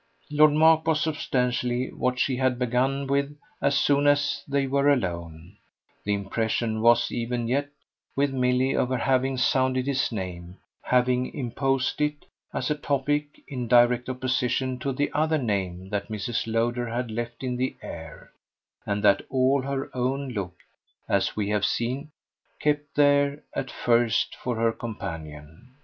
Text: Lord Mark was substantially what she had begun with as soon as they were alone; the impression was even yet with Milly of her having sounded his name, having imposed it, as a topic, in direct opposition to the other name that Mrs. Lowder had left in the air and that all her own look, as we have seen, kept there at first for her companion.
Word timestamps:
Lord 0.31 0.53
Mark 0.53 0.87
was 0.87 0.99
substantially 0.99 1.93
what 1.93 2.17
she 2.17 2.37
had 2.37 2.57
begun 2.57 3.05
with 3.05 3.37
as 3.61 3.77
soon 3.77 4.07
as 4.07 4.41
they 4.47 4.65
were 4.65 4.89
alone; 4.91 5.57
the 6.05 6.15
impression 6.15 6.81
was 6.81 7.11
even 7.11 7.47
yet 7.47 7.69
with 8.15 8.33
Milly 8.33 8.75
of 8.75 8.89
her 8.89 8.97
having 8.97 9.37
sounded 9.37 9.85
his 9.85 10.11
name, 10.11 10.57
having 10.81 11.31
imposed 11.35 12.01
it, 12.01 12.25
as 12.51 12.71
a 12.71 12.75
topic, 12.75 13.43
in 13.47 13.67
direct 13.67 14.09
opposition 14.09 14.79
to 14.79 14.91
the 14.91 15.11
other 15.13 15.37
name 15.37 15.89
that 15.91 16.07
Mrs. 16.09 16.51
Lowder 16.51 16.87
had 16.89 17.11
left 17.11 17.43
in 17.43 17.57
the 17.57 17.75
air 17.83 18.31
and 18.87 19.03
that 19.03 19.21
all 19.29 19.61
her 19.61 19.95
own 19.95 20.29
look, 20.29 20.55
as 21.07 21.35
we 21.35 21.49
have 21.49 21.63
seen, 21.63 22.09
kept 22.59 22.95
there 22.95 23.43
at 23.53 23.69
first 23.69 24.35
for 24.35 24.55
her 24.55 24.71
companion. 24.71 25.75